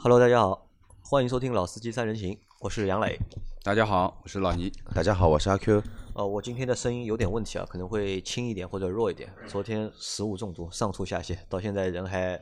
[0.00, 0.70] Hello，大家好，
[1.02, 3.18] 欢迎收听《老司机三人行》，我是杨磊。
[3.64, 4.72] 大家好，我是老倪。
[4.94, 5.82] 大家好，我是阿 Q。
[6.14, 9.28] 呃，我今天的声音有点问题啊，可能会轻一点或者弱一点。
[9.48, 12.40] 昨天食物中毒，上吐下泻，到现在人还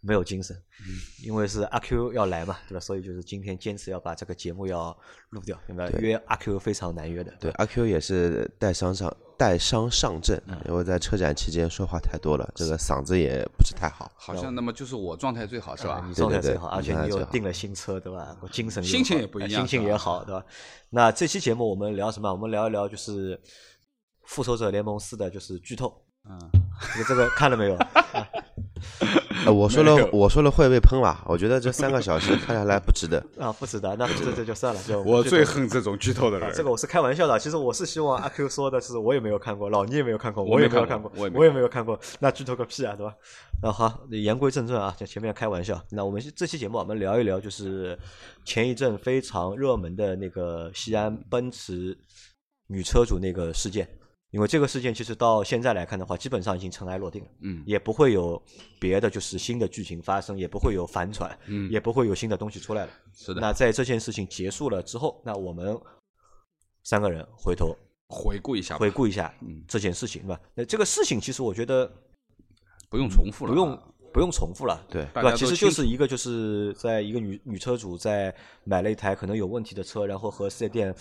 [0.00, 0.56] 没有精神。
[0.80, 2.80] 嗯，因为是阿 Q 要来嘛，对吧？
[2.80, 4.96] 所以就是今天坚持要把这个节目要
[5.30, 5.88] 录掉，对吧？
[6.00, 7.32] 约阿 Q 非常难约的。
[7.38, 14.10] 对，阿 Q 也是带伤上带伤上阵，因为在车展期间说话太多了，这个嗓子也不是太好。
[14.16, 16.04] 好像那么就是我状态最好是吧？
[16.06, 18.36] 你状态最好，而且你又订了新车，对吧？
[18.40, 20.44] 我精神心情也不一样，心情也好，对吧？
[20.90, 22.30] 那这期节目我们聊什么？
[22.30, 23.36] 我们聊一聊就是
[24.24, 26.04] 《复仇者联盟四》的，就是剧透。
[26.28, 26.36] 嗯，
[26.92, 27.78] 这个这个看了没有？
[29.52, 31.24] 我说了，我说了会被喷吧？
[31.26, 33.94] 我觉得这三个小时看下来不值得 啊，不值得。
[33.96, 34.82] 那这这就算了。
[34.82, 36.52] 就 我最恨这种剧透的人。
[36.54, 37.38] 这个我是开玩笑的。
[37.38, 41.98] 其实我是希望阿 Q 说的是，我也没有看过，老倪也没有看过，我也没有看过，我也没有看过。
[42.20, 43.14] 那剧透个屁啊，对吧？
[43.62, 45.82] 那好，言归正传啊，在前面开玩笑。
[45.90, 47.98] 那我们这期节目我们聊一聊，就是
[48.44, 51.96] 前一阵非常热门的那个西安奔驰
[52.68, 53.88] 女车主那个事件。
[54.30, 58.40] 因为这个事件其实到现在来看的话，基本上已经尘埃落定了，嗯，也不会有
[58.78, 62.92] 别的就是新的剧情发生，也不会有反转，嗯，也不会有新的东西出来了。
[63.14, 63.40] 是的。
[63.40, 65.74] 那在这件事情结束了之后，那我们
[66.84, 67.74] 三个人回头
[68.08, 69.32] 回顾一下，回顾一下
[69.66, 70.40] 这件事情，对吧？
[70.54, 71.90] 那这个事情其实我觉得
[72.90, 75.32] 不用重复了，不用不用重复了，对，对吧？
[75.32, 78.34] 其实就是一个就是在一个女女车主在
[78.64, 80.94] 买了一台可能有问题的车，然后和四 S 店。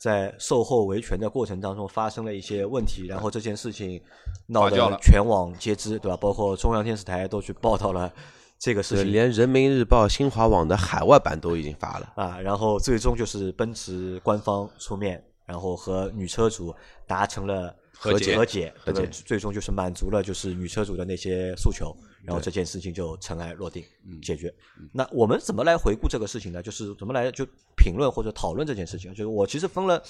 [0.00, 4.00] 在售后维权的过程当中发生了一些问题，然后这件事情
[4.46, 6.16] 闹得全网皆知，对吧？
[6.16, 8.10] 包括中央电视台都去报道了
[8.58, 12.40] 这个事情，连人民日报、新华网的海外版都已经发了啊。
[12.40, 16.72] 然后最终就是奔驰官方出面，然后和女车主
[17.08, 21.92] 达成了和解，和解，和解，最终就是满足了就是女车主的那些诉求。
[22.22, 23.82] 然后这件事情就尘埃落定，
[24.22, 24.54] 解决。
[24.92, 26.62] 那我们怎么来回顾这个事情呢？
[26.62, 29.10] 就是怎么来就评论或者讨论这件事情？
[29.12, 30.00] 就是我其实分了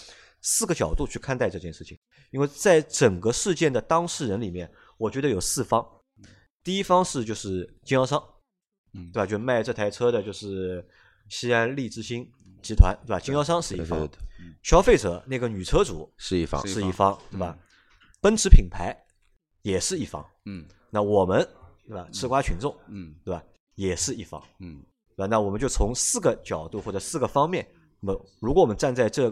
[0.43, 1.97] 四个角度去看待这件事情，
[2.33, 5.87] 因为在整个事件的当事人里面，我觉得有四方。
[6.65, 8.23] 第一方是就是经销商，
[8.93, 9.27] 嗯对吧？
[9.27, 10.85] 就卖这台车的就是
[11.29, 12.29] 西安利之星
[12.61, 13.21] 集团，对吧？
[13.21, 14.09] 经销商是一方，
[14.63, 17.57] 消费者那个女车主是一方，是一方，对吧？
[18.21, 18.97] 奔驰品牌
[19.63, 21.47] 也是一方，嗯，那我们。
[21.89, 22.07] 对吧？
[22.13, 23.43] 吃瓜群众，嗯，对吧？
[23.75, 24.81] 也是一方，嗯，
[25.17, 25.27] 对吧？
[25.27, 27.67] 那我们就从四个角度或者四个方面，
[27.99, 29.29] 那么如果我们站在这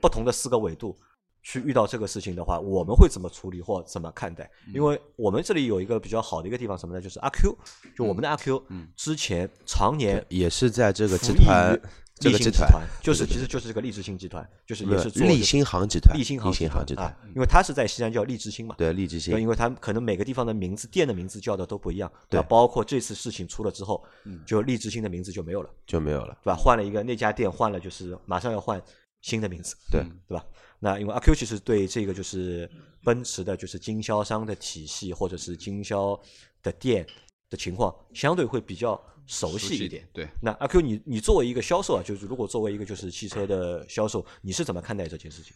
[0.00, 0.98] 不同的四个维度
[1.42, 4.50] 去遇到这个事情的话，我们会怎么处理或怎么看待？
[4.72, 7.02] 因为我们这里有一个比较好的一个地方，什么呢？
[7.02, 7.54] 就是阿 Q，
[7.94, 11.78] 就我们的阿 Q，嗯，之前常年也是在这个集团。
[12.20, 24.04] 立新集团就是，其实就是这个利之星集团，就是也是做利新行集团，利新行集团啊，因为它是在西安叫利之星嘛，对，利之星，因为它可能每个地方的名字店的名字叫的都不一样，对，包括这次事情出了之后，
[24.46, 26.56] 就利之星的名字就没有了，就没有了，对吧？
[26.56, 28.82] 换了一个那家店换了，就是马上要换
[29.20, 30.44] 新的名字，对，对吧？
[30.80, 32.68] 那因为阿 Q 其实对这个就是
[33.04, 36.18] 奔驰的，就是经销商的体系或者是经销
[36.62, 37.06] 的店
[37.48, 39.00] 的情况，相对会比较。
[39.28, 40.26] 熟悉一点，对。
[40.42, 45.52] 那阿 Q，你你作为一个销售啊，就是如果作为一个就是汽车的销售，你是怎么看待这件事情？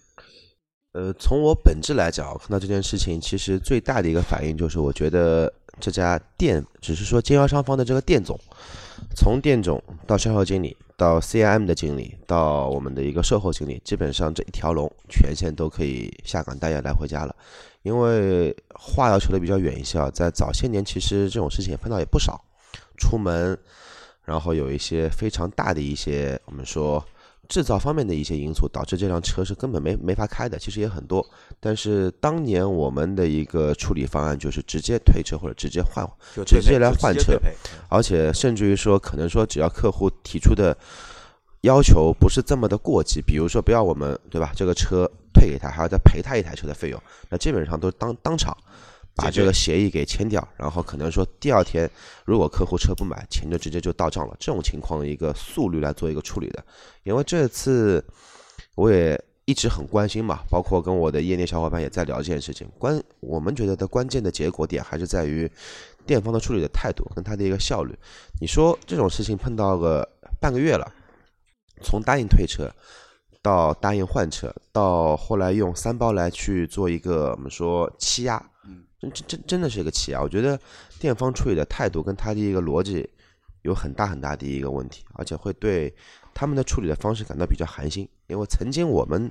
[0.92, 5.50] 呃，从我本质来讲，看到这件事情，其实最大的一个反应就是，我觉得
[5.80, 8.38] 这家店只是说经销商方的这个店总，
[9.16, 17.34] 从店总到销售经理，到 CIM 的经理，到我们的一个售后经理，基本上这一条龙全线都可以下岗，大家来回家了。
[17.82, 22.38] 因为话要说的比较远一些啊，在早些年，其实这种事情也碰到也不少。
[23.02, 23.58] 出门，
[24.24, 27.04] 然后有一些非常大的一些，我们说
[27.48, 30.56] 制造方面的一些因素，导致这辆车是根本没没法开的。
[30.58, 31.26] 其实也很多，
[31.58, 36.08] 但是当年我们的一个处理方案就是直接退车或者直接换，
[36.46, 37.36] 直接来换车，
[37.88, 40.74] 而且甚至于说，可能说只要客户提出的
[41.62, 48.56] 要求不是这么的过激，比如说不要我们对吧，这个车退给他，还要再赔他一台车的费用，那基本上都当当场。
[49.14, 51.88] 把这个协议给签掉，然后可能说第二天
[52.24, 54.34] 如果客户车不买，钱就直接就到账了。
[54.40, 56.64] 这种情况的一个速率来做一个处理的，
[57.02, 58.02] 因为这次
[58.74, 62.66] 我也一直很关心嘛，包括跟我的业内小伙伴也在聊这件事情。
[62.78, 65.50] 关我们觉得的关键的结果点还是在于
[66.06, 67.94] 店方的处理的态度跟他的一个效率。
[68.40, 70.08] 你说这种事情碰到个
[70.40, 70.90] 半个月了，
[71.82, 72.70] 从答应退车
[73.42, 78.42] 到答应换车，到后来用三包来去做一个我们说欺压。
[79.10, 80.22] 真真真的是一个气啊！
[80.22, 80.58] 我觉得
[81.00, 83.08] 店方处理的态度跟他的一个逻辑
[83.62, 85.92] 有很大很大的一个问题，而且会对
[86.32, 88.08] 他们的处理的方式感到比较寒心。
[88.28, 89.30] 因为曾经我们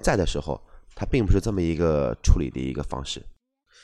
[0.00, 0.60] 在的时候，
[0.94, 3.20] 他并不是这么一个处理的一个方式。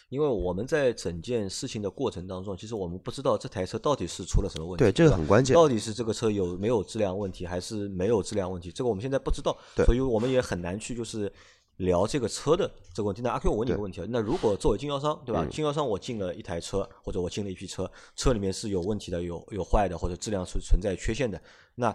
[0.08, 5.52] 因为我们在整件事情的过程当中，其实我们不知道这台车到底是出了什么问题，对，这个很关键。
[5.52, 8.70] 到底是这个车有没有质量问题，还是没有质量问题？
[8.70, 11.32] 这个我们现在不知道，对所以我们也很难去就是
[11.76, 13.22] 聊这个车的这个问题。
[13.22, 15.42] 那阿 Q，我问你一个问题啊，那如果作为经销商，对吧？
[15.44, 21.40] 嗯经销商我进了一台车，或者我进了一批车，车里面是有问题的，有有坏的，或者质量是存在缺陷的，
[21.74, 21.94] 那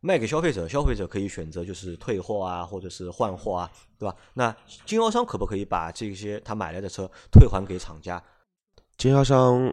[0.00, 4.16] 卖给消费者，消费者可以选择就是退货啊，或者是换货啊，对吧？
[4.34, 8.22] 那经销商可不可以把这些他买来的车退还给厂家？
[8.98, 9.72] 经销商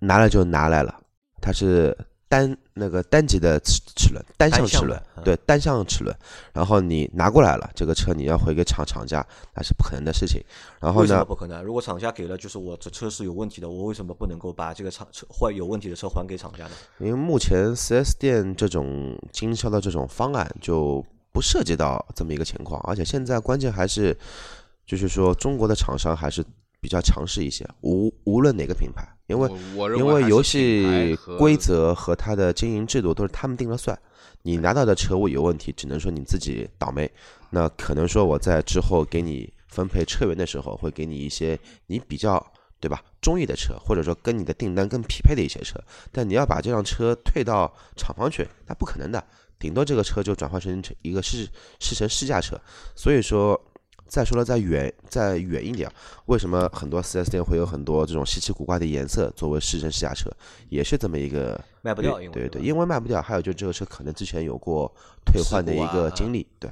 [0.00, 1.02] 拿来就拿来了，
[1.40, 1.96] 他是
[2.28, 6.14] 单那个单级的齿齿轮，单向齿轮对，单向齿轮。
[6.52, 9.24] 然后你拿过来了，这个车你要回给厂厂家，
[9.54, 10.42] 那是不可能的事情。
[10.80, 11.62] 然后为什么呢，不可能？
[11.62, 16.72] 如果厂家给了，就是我这车是有问题的，我为什么不能够把这个厂车坏有问题的车还给厂家呢？
[16.98, 24.16] 因为目前 4S 店这种经销的这种方案就不涉及到这么一个情况，而且现在关键还是
[24.84, 26.44] 就是说中国的厂商还是
[26.80, 29.50] 比较强势一些，无无论哪个品牌，因为
[29.96, 33.98] 因为游戏规则和它的经营制度都是他们定了算，
[34.42, 37.10] 你拿到的车位有问题，只能说你自己倒霉。
[37.50, 42.44] 那可能说我在之后给你分配车源的时候，会给你一些你比较
[42.78, 45.80] 对吧中意的车，或者说跟你的订单更匹配的一些车。
[46.12, 49.24] 但你要把这辆车退到厂房去，那不可能的，
[49.58, 51.48] 顶多这个车就转换成一个试
[51.80, 52.56] 试乘试驾车。
[52.94, 53.60] 所以说。
[54.08, 55.90] 再说了，再远再远一点，
[56.26, 60.30] 为什么很多 4S 店会有很多这种稀奇古怪的颜色作为试乘试驾车，
[60.68, 64.90] 也是这么一个卖不掉因为对对，对因为卖不掉，还有就这个车可能之前有过
[65.24, 66.70] 退换的一个经历，对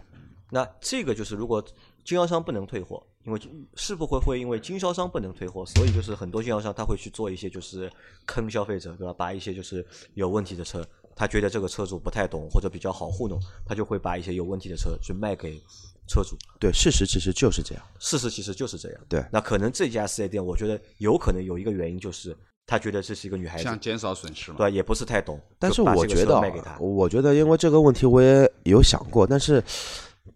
[0.50, 1.62] 那这个就是如果
[2.04, 3.40] 经销商不能退货，因为
[3.74, 7.90] 是不会会因为经销商不能退货，所以就是很多经销商他会去做一些就是
[8.26, 9.12] 坑消费者，对吧？
[9.12, 15.60] 把一些就是有问题的车，他觉得这个车主不太懂或者比较好糊弄，他就会把一些有问题的车去卖给
[16.06, 16.36] 车主。
[16.58, 19.00] 对，事实其实就是这样，事实其实就是这样。
[19.08, 22.36] 对那可能这家四 S 店，我觉得有可能有一个原因就是
[22.66, 24.70] 他觉得这是一个女孩子，想减少损失嘛对。
[24.70, 26.40] 也不是太懂，但是我觉得
[26.78, 29.62] 我觉得因为这个问题我也有想过，但是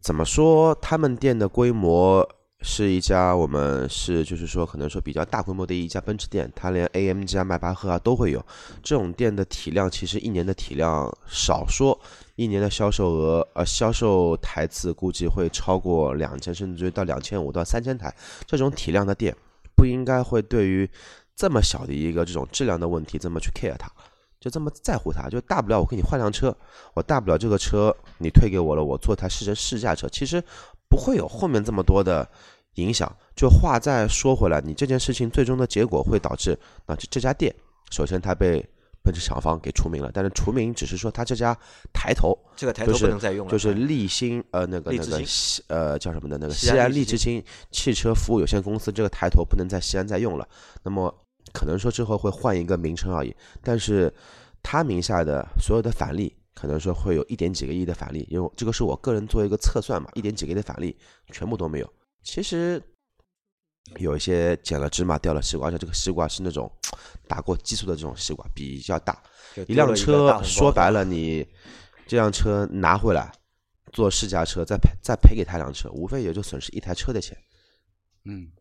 [0.01, 2.27] 怎么说，他们店的规模
[2.61, 8.45] 是一家我们是就是说可能说比较大规模的一家奔驰店，它连 AMG 啊、迈巴赫啊都会有。
[8.83, 11.99] 这种店的体量其实一年的体量少说
[12.39, 18.15] 一年的销售额呃销售台次估计会超过两千，甚至到两千五到三千台。
[18.47, 19.35] 这种体量的店
[19.75, 20.89] 不应该会对于
[21.35, 23.91] 这么小的一个这种质量的问题这么去 care 它。
[24.39, 26.57] 就这么在乎它，就大不了我给你换辆车，
[26.95, 30.41] 我大不了这个车你退给我了，我做台试乘试驾车，其实
[30.89, 32.25] 不会有后面这么多的
[32.75, 33.13] 影响。
[33.35, 36.57] 就话再说回来，你这件事情最终的结果会导致，
[36.87, 37.53] 那这这家店
[37.91, 38.65] 首先它被
[39.03, 41.57] 奔驰厂方给除名了，但是除名只是说他这家
[41.93, 50.49] 抬头这个抬头不能再用了，就是立新呃那个那个西呃叫什么的那个西安利之星汽车服务有限公司这个抬头不能在西安再用了，
[50.83, 51.15] 那么
[51.53, 54.13] 可能说之后会换一个名称而已，但是
[54.63, 60.95] 他名下的所有的返利可能说会有一点几个亿的返利，因为这个是我个人做一个测算嘛，一点几个亿的返利
[61.33, 61.89] 全部都没有。
[62.23, 62.83] 其实
[63.97, 66.71] 有一些捡了芝麻掉了西瓜，而且这个西瓜是那种
[67.27, 69.21] 打过激素的这种西瓜，比较大。
[69.67, 71.47] 一辆车说白了，你
[72.07, 73.33] 这辆车拿回来
[73.93, 77.37] 做试驾车，再赔再赔给他辆车，无非也就损失一台车的钱。
[78.25, 78.53] 嗯，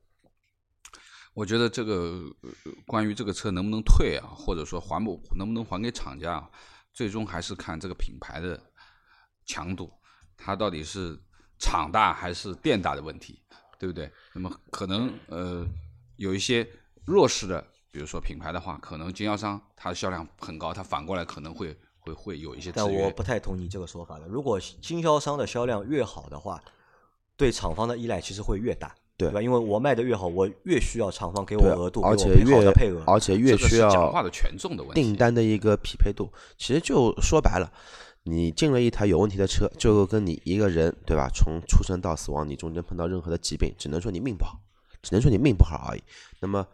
[1.34, 2.50] 我觉得这个呃
[2.86, 6.50] 关于这个车能不能退啊，或者说还不能不能还给厂家啊，
[6.94, 8.60] 最终还是看这个品牌的
[9.46, 9.92] 强度，
[10.36, 11.20] 它到底是
[11.60, 13.44] 厂大还是店大的问题，
[13.80, 14.12] 对不对？
[14.34, 15.66] 那么可能呃
[16.16, 16.68] 有一些
[17.06, 23.10] 弱势的，比如说品牌的话，可能经销商它的销量很高，它反过来可能会会会有一些但我。
[23.12, 24.28] 不太同意这个说法的。
[24.28, 26.62] 如果经销商的销量越好的话，
[27.36, 29.40] 对厂方的依赖其实会越大，对吧？
[29.40, 33.04] 因为我卖的越好，我越需要厂方给我额度，，而且越的配额。
[33.06, 35.02] 而且越需要讲话的权重的问题。
[35.02, 36.32] 订单的一个匹配度。
[36.58, 37.72] 其实就说白了，
[38.30, 41.30] 你进了一台有问题的车，就跟你一个人对吧？
[41.34, 44.60] 从出生到死亡，你中间碰到任何的疾病，只能说你命不好，
[45.02, 46.04] 只能说你命不好而已。
[46.42, 46.68] 那么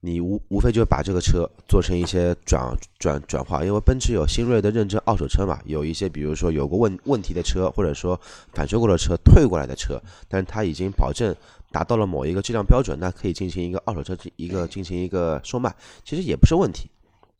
[0.00, 8.18] 你无无非就把这个车做成一些转转转化，因为奔驰有新锐的认证二手车嘛，有一些比如说有过问问题的车，或者说
[8.54, 11.34] 返修过的车退过来的车，但是它已经保证
[11.72, 15.74] 达到了某一个质量标准，那可以进行一个二手车一个进行一个售卖，
[16.04, 16.88] 其实也不是问题。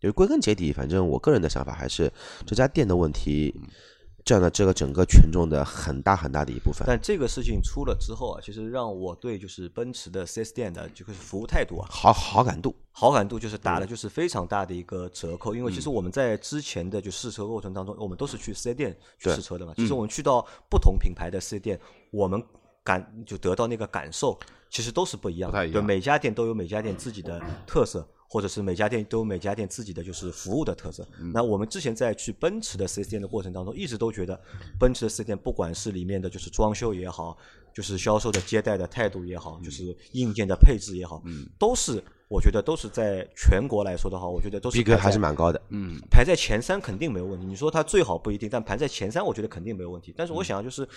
[0.00, 2.10] 就是归根结底，反正我个人的想法还是
[2.46, 3.54] 这家店的问题
[4.24, 6.84] 占了这个整个群众的很大很大的一部分。
[6.86, 19.72] 但这个事情出了之后啊，其实让我对就是奔驰的 4S 店的这个服务态度啊，好好感度，好感度就是打嗯了就是非常大的一个折扣，因为其实我们在之前的就试车过程当中，我们都是去四 S 店去试车的嘛。
[19.76, 21.80] 其实我们去到不同品牌的四 S 店，
[22.10, 22.42] 我们
[22.82, 24.38] 感就得到那个感受
[24.70, 31.04] 其实都是不一样的，对，每家店都有每家店自己的特色，或者是每家店都有每家店自己的就是服务的特色。
[31.18, 34.40] 嗯那我们之前在去奔驰的 4S 店的过程当中，一直都觉得
[34.78, 37.36] 奔驰的 4S 店不管是里面的就是装修也好，
[37.74, 41.20] 就是销售的接待的态度也好，嗯就是硬件的配置也好，
[41.58, 45.60] 都是我觉得都是在全国来说的话，我觉得都是逼格还是蛮高的。
[45.70, 47.44] 嗯，排在前三肯定没有问题。
[47.44, 50.14] 你说它最好不一定，但排在前三，我觉得肯定没有问题。
[50.16, 50.88] 但是嗯我想就是，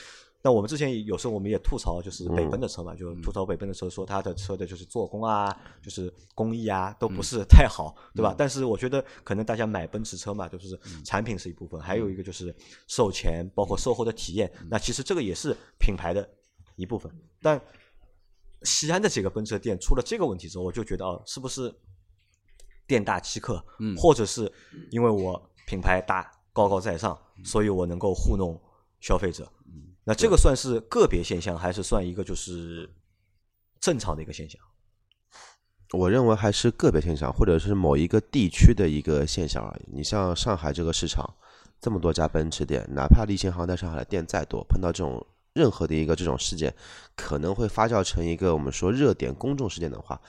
[0.43, 8.35] 那我们之前也有时候我们也吐槽，就是北奔的车嗯嘛，就吐槽北奔的车，说它的车的就是做工啊，就是工艺啊，都不嗯是太好，对吧？
[8.37, 12.53] 但是我觉得可能大家买奔驰车嘛，就是嗯产品是一部分，还有一个就是
[12.87, 14.51] 售前，包括售后的体验。
[14.59, 16.29] 嗯那其实这个也是品牌的
[16.75, 17.59] 一部分，但。
[18.65, 21.69] 西安的几个奔驰店出了这个问题之后，我就觉得啊，是不是
[22.87, 23.61] 店大欺客？
[23.79, 24.49] 嗯或者是
[24.89, 28.57] 因为我品牌大、高高在上，所以我能够糊弄
[29.01, 29.51] 消费者。
[30.05, 32.89] 那这个算是个别现象，还是算一个就是
[33.79, 34.61] 正常的一个现象？
[35.91, 39.83] 我认为还是个别现象，或者是某一个地区的一个现象而已。
[39.95, 41.35] 你像上海这个市场，
[41.79, 46.73] 这么多家奔驰店，哪怕立新行在上海的店再多，碰到这种任何的一个这种事件，
[47.15, 50.19] 可能会发酵成一个我们说热点公众事件的话，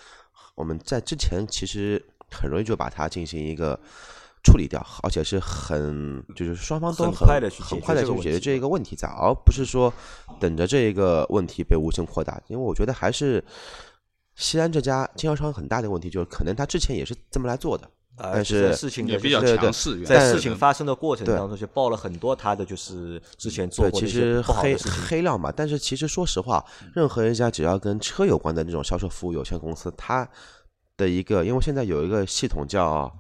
[0.55, 3.81] 我们在之前其实很容易就把它进行一个
[4.45, 9.93] 处理掉，而且是很就是双方都很快的去解决很快的这个问题去解决这一个问题在，而不是说
[10.39, 12.41] 等着这一个问题被无限扩大。
[12.49, 13.43] 因为我觉得还是
[14.37, 24.77] 西安这家经销商很大的问题，就是可能他之前也是这么来做的，呃，但是事情的也比较强势，在事情发生的过程当中，就爆了很多他的就是之前做过的一些实黑。
[25.09, 30.29] 黑料嘛，但是其实说实话，任何一家只要跟车有关的那种销售服务有限公司，它
[30.97, 33.13] 的一个，因为现在有一个系统叫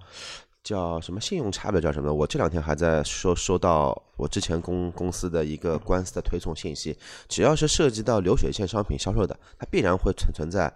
[0.64, 6.96] 叫什么信用差别叫什么，我这两天还在收收到我之前公公司的一个官司的推送信息，
[7.28, 10.74] 只要是涉及到流水线商品销售的，它必然会存存在。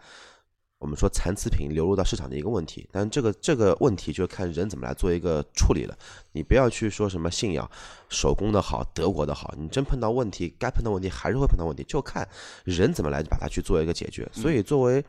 [0.78, 5.98] 我们说残次品流入到市场的一个问题，但这个这个问题就看人怎么来做一个处理了。
[6.30, 7.68] 你不要去说什么信仰
[8.08, 12.28] 手工的好，德国的好，你真碰到问题，该碰到问题还是会碰到问题，就看
[12.62, 14.28] 人怎么来把它去做一个解决。
[14.32, 15.04] 所以作为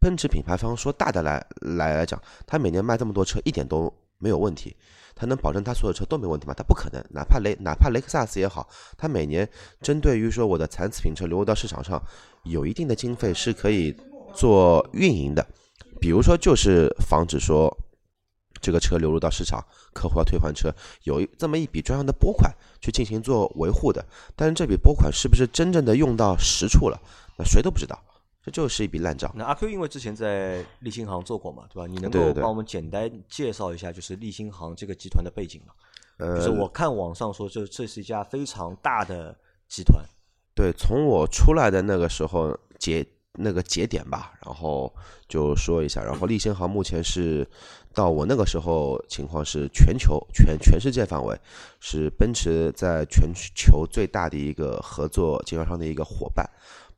[0.00, 3.92] 奔驰品牌方说大的来来来讲，他每年卖这么多车一点都
[4.24, 4.74] 没有问题，
[5.14, 6.54] 他能保证他所有车都没问题吗？
[6.56, 8.66] 他不可能，哪怕雷哪怕雷克萨斯也好，
[8.96, 9.46] 他每年
[9.82, 12.02] 针对于说我的残次品车流入到市场上，
[12.44, 13.94] 有一定的经费是可以
[14.34, 15.46] 做运营的，
[16.00, 17.70] 比如说就是防止说
[18.62, 19.62] 这个车流入到市场，
[19.92, 22.50] 客户要退换车，有一这么一笔专项的拨款
[22.80, 24.02] 去进行做维护的。
[24.34, 26.98] 但是这笔拨款是不是真正的用到实处了，
[27.36, 28.02] 那谁都不知道，
[28.44, 29.32] 这就是一笔烂账。
[29.34, 31.86] 那阿 Q 因为之前在立新行做过嘛，对吧？
[31.86, 35.72] 你能够帮我们简单介绍一下，就是立新行这个集团的背景吗？
[36.18, 39.36] 呃，就是我看网上说这这是一家非常大的
[39.66, 40.04] 集团，
[40.54, 44.94] 对，从我出来的那个时候节那个节点吧，然后
[45.26, 47.44] 就说一下，然后立新行目前是
[47.92, 51.36] 到我那个时候情况是全球全全世界范围
[51.80, 56.48] 是奔驰在全球最大的一个合作经销商的一个伙伴，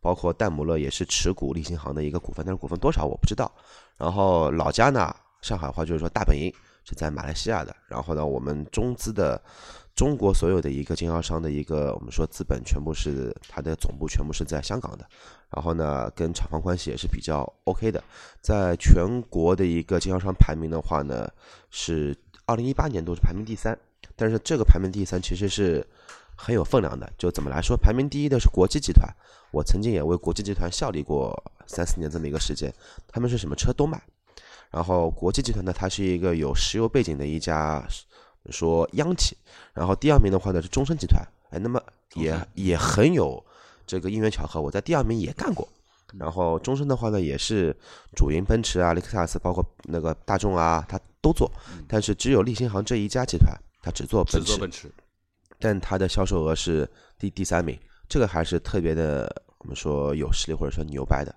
[0.07, 3.51] 包括戴姆勒也是持股立新行的一个股份，但是股份多少我不知道。
[3.99, 6.49] 然后老家呢，上海话就是说大本营
[6.85, 9.43] 是在马来西亚的，然后呢，我们中资的
[9.97, 15.05] 中国所有的一个经销商的一个我们说资本全部是它的总部全部是在香港的，
[15.51, 18.01] 然后呢，跟厂方关系也是比较 OK 的，
[18.41, 21.29] 在全国的一个经销商排名的话呢，
[21.69, 23.77] 是二零一八年度是排名第三，
[24.15, 25.85] 但是这个排名第三其实是
[26.37, 29.09] 很有分量的，就怎么来说，排名第一的是国际集团，
[29.51, 32.73] 我曾经也为国际集团效力过三四年这么一个时间，
[33.09, 34.01] 他们是什么车都卖。
[34.71, 37.87] 然后国际集团呢，它是一个有石油背景的一家
[38.51, 39.37] 说央企。
[39.73, 41.81] 然后第二名的话呢是中升集团，哎，那么
[42.15, 43.43] 也也很有
[43.87, 45.67] 这个因缘巧合，我在第二名也干过。
[46.19, 47.75] 然后中升的话呢，也是
[48.15, 51.51] 主营奔驰啊、雷克萨斯，包括那个大众啊，它都做。
[51.89, 53.53] 但是只有立新行这一家集团，
[53.83, 54.91] 它只做奔驰，做奔驰，
[55.59, 61.35] 但它的销售额是第第三名，这个还是特别的，我们说有实力或者说牛掰的。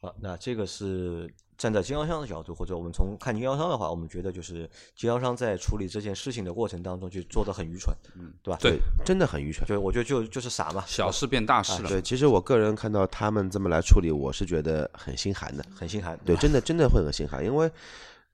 [0.00, 4.58] 好，那这个是站在经销商的角度，或者我们从看经销商的话，我们觉得就是
[4.94, 8.58] 经销商在处理这件事情的过程当中就做的很愚蠢，嗯，对吧？
[8.60, 9.66] 对，真的很愚蠢。
[9.66, 11.88] 就我觉得就就是傻嘛，小事变大事了。
[11.88, 15.64] 对，其实我个人看到他们这么来处理，我是觉得很心寒的。
[15.74, 16.16] 很心寒。
[16.24, 17.68] 对，真的真的会很心寒，因为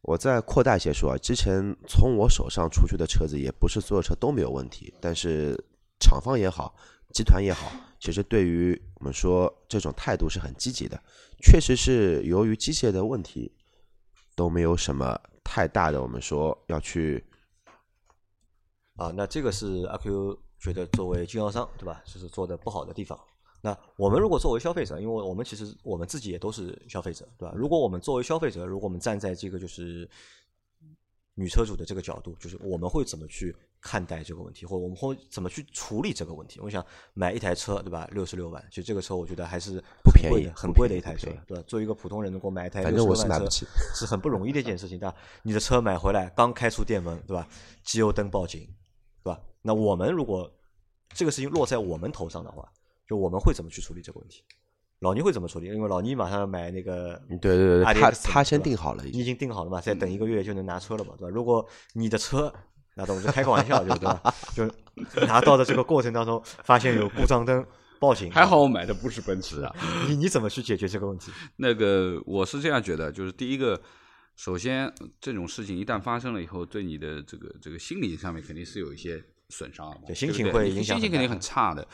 [0.06, 5.56] 我再扩大一些说啊，之前从我手上出去的车子，也不是所有车都没有问题，但是
[5.98, 6.74] 厂方也好，
[7.14, 11.02] 集团也好，其实对于我们说这种态度是很积极的，
[11.42, 13.50] 确实是由于机械的问题
[14.36, 17.24] 都没有什么太大的，我们说要去
[18.96, 23.18] 啊，那这个是阿 Q 觉得作为经销商对吧，就是做的不好的地方。
[23.64, 27.54] 那我们如果作为消费者，因为我们其实我们自己也都是消费者，对吧？
[27.56, 30.06] 如果我们作为消费者，如果我们站在这个就是
[31.34, 36.60] 女车主的这个角度，就是我们会怎么去看待这个问题，或者我们会怎么去处理这个问题？
[36.60, 38.06] 我想买一台车，对吧？
[38.12, 41.64] 六十六万，其实这个车我觉得还是不便宜的，很贵的一台车对吧？
[41.66, 43.66] 作为一个普通人能够买一台反正我66万车是买不起
[43.96, 45.16] 是很不容易的一件事情，对吧？
[45.42, 47.48] 你的车买回来刚开出店门，对吧？
[47.82, 48.60] 机油灯报警，
[49.22, 49.40] 对吧？
[49.62, 50.52] 那我们如果
[51.14, 52.70] 这个事情落在我们头上的话，
[53.08, 54.42] 就我们会怎么去处理这个问题？
[55.00, 55.66] 老倪会怎么处理？
[55.66, 59.18] 因为老倪马上要买那个，嗯对对对，他他先定好了已经。
[59.18, 59.80] 你已经定好了嘛？
[59.80, 61.34] 再等一个月就能拿车了嘛，对吧？
[61.34, 62.50] 如果你的车，
[62.96, 64.34] 那我就开个玩笑，就对吧？
[64.54, 64.64] 就
[65.26, 67.66] 拿到的这个过程当中，发现有故障灯
[67.98, 69.76] 报警，还好我买的不是奔驰啊。
[70.08, 71.30] 你你怎么去解决这个问题？
[71.56, 73.78] 那个我是这样觉得，就是第一个，
[74.36, 81.86] 首先这种事情一旦发生了以后，对你的这个这个心理上面肯定是有一些损伤的心情会影响心情肯定很差的。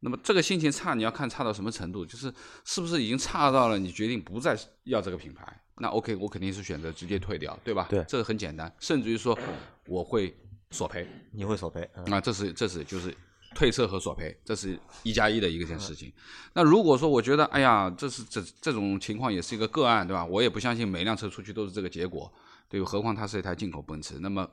[0.00, 2.32] 那么这个心情差，你要看差到什么程度，就是
[2.64, 5.60] 是不是已经差到了你决定不再要这个品牌？
[5.78, 7.86] 那 OK，我肯定是选择直接退掉，对吧？
[7.88, 9.38] 对这个很简单，甚至于说
[9.86, 10.36] 我会
[10.70, 11.88] 索赔，你会索赔？
[11.94, 13.14] 嗯啊，这是这是就是
[13.54, 16.12] 退车和索赔，这是一加一的一个件事情。
[16.52, 20.24] 那如果说我觉得，哎呀，这是这这种情况也是一个个案，对吧？
[20.24, 22.32] 我也不相信每辆车出去都是这个结果，
[22.68, 24.18] 对，何况它是一台进口奔驰。
[24.20, 24.48] 那么，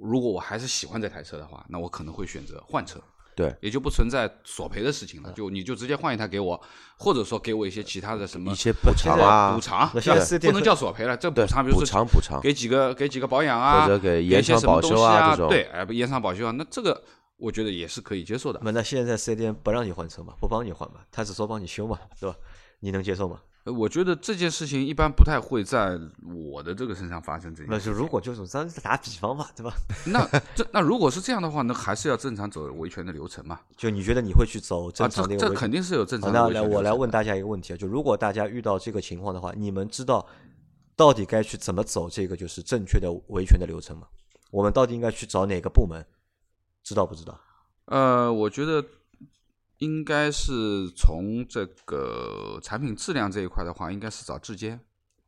[0.00, 3.00] 如果我还是喜欢这台车的话，那我可能会选择换车。
[3.36, 6.58] 对，也就不存在索赔的事情了，就你就直接换一台给我，
[6.96, 16.98] 或者说给我一些其他的什么一些补偿啊补偿，不能叫索赔了，这补偿，比如说补偿补偿给几个给几个保养啊，或者给给延长保修啊这种对，哎，不延长保修啊，那这个
[17.36, 18.58] 我觉得也是可以接受的。
[18.64, 22.34] 那那现在四 S 店不让你换车嘛，不帮你换嘛，他只说帮你修嘛，对吧？
[22.80, 23.38] 你能接受吗？
[23.66, 29.74] 呃我觉得这件事情一般不太会在我的这个身上发生这件那事就如果就是咱打比方嘛，对吧？
[30.06, 33.58] 那这那如果是这样的话，那还是要正常走维权的流程嘛？
[33.76, 36.62] 就你觉得你会去走正常的一个维肯定是有正好，那来。
[36.62, 40.24] 我来问大家一个问题啊，就如果大家遇到这个情况的话，你们知道
[40.94, 44.06] 到底该去怎么走这个就是正确的维权的流程吗？
[44.52, 46.06] 我们到底应该去找哪个部门？
[46.84, 47.36] 知道不知道？
[47.86, 48.84] 呃，我觉得
[49.78, 54.80] 应该是从这个产品质量这一块的话，应该是找质监，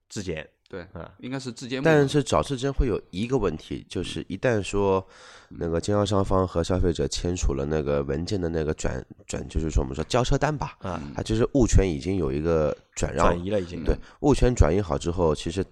[0.08, 1.82] 质监，对，嗯应该是质监。
[1.82, 5.06] 但是找质监会有一个问题，就是一旦说
[5.48, 13.84] 那个经销商方和消费者签署了那个文件的那个转转，就是说我们说交车单吧，啊，它就是物权已经有一个转让转移了已经。
[13.84, 15.64] 对，物权转移好之后，其实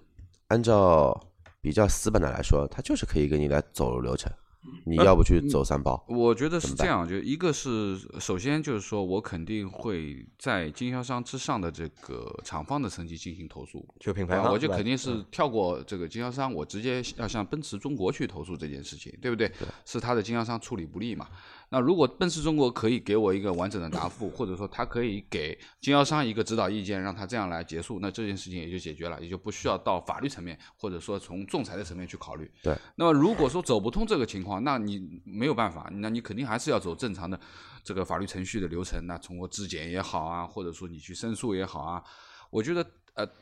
[0.48, 1.18] 按照
[1.60, 4.30] 比较死板的来说，它就是可以给你来走流程，
[4.84, 19.50] 你要不去走三包，我觉得是这样，就一个是首先就是说我肯定会在经销商之上的这个厂方的层级进行投诉，就品牌我就肯定是跳过这个经销商，我直接要向奔驰中国去投诉这件事情，对不对？
[19.84, 21.26] 是他的经销商处理不力嘛？
[21.68, 32.50] 那如果奔驰中国可以给我一个完整的答复，或者说他可以给经销商一个指导意见，让他这样来结束，那这件事情也就解决了，也就不需要到法律层面，或者说从仲裁的层面去考虑。
[32.62, 32.76] 对。
[32.94, 37.38] 那么如果说走不通这个情况，那你没有办法，那你肯定还是要走正常的
[37.82, 39.04] 这个法律程序的流程。
[39.06, 42.02] 那通过质检也好啊，或者说你去申诉也好啊，
[42.50, 43.34] 我觉得呃，这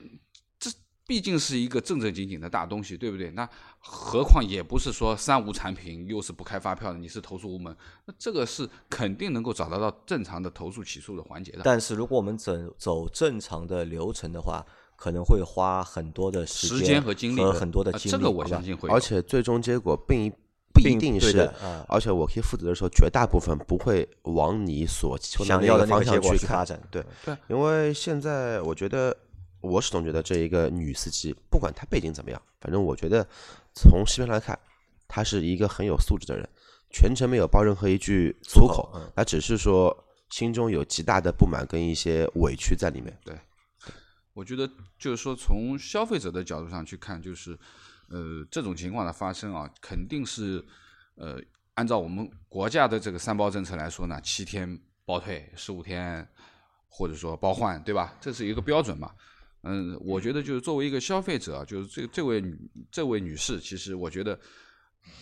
[1.07, 3.31] 毕竟是一个正正经经的大东西，对不对？
[3.33, 11.61] 那何况也不是说三无产品，又是不开发票的，你是投诉无门，那这个是肯定能够找得到正常的投诉起诉的环节的。
[11.63, 14.65] 但是如果我们走走正常的流程的话，
[14.97, 18.89] 可能会花很多的时间和精力和很多的精力，呃这个我相信会。
[18.89, 20.33] 而且最终结果并
[20.73, 21.53] 不一定是
[21.89, 26.81] 而且我可以负责的说，绝大部分不会往你所想要的方向去发展。
[26.91, 29.15] 对对，因为现在我觉得，
[29.65, 33.27] 我始终觉得这一个女司机，不管她背景怎么样，反正我觉得
[33.75, 34.59] 从视频来看，
[35.09, 36.49] 她是一个很有素质的人，
[36.91, 39.97] 全程没有爆任何一句粗口，嗯她只是说
[40.31, 43.17] 心中有极大的不满跟一些委屈在里面。
[43.25, 43.35] 对
[44.33, 47.59] 我觉得就是说，从消费者的角度上去看，就是
[48.09, 50.65] 呃这种情况的发生啊，肯定是
[51.15, 51.41] 呃
[51.75, 56.27] 按照我们国家的这个三包政策来说呢，七天包退，十五天
[56.89, 58.17] 或者说包换，对吧？
[58.21, 59.13] 这是一个标准嘛。
[59.65, 62.57] 嗯，我觉得就是作为一个消费者啊，就是这这位女
[62.91, 64.39] 这位女士，其实我觉得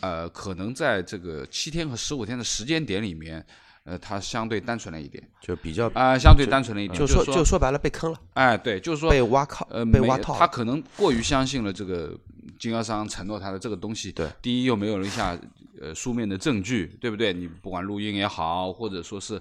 [0.00, 3.44] 呃可能在这个七天和十五天的时间点里面，
[3.84, 10.38] 呃，她相对单纯了一点就比较，啊、相对单纯了一点，就说说就说白了，被坑了，哎，对，就是说被挖靠，呃，被挖套了。
[10.38, 12.18] 他可能过于相信了这个
[12.58, 14.12] 经销商承诺她的这个东西。
[14.12, 15.38] 对，第一又没有留下
[15.80, 17.32] 呃书面的证据，对不对？
[17.32, 19.40] 你不管录音也好，或者说是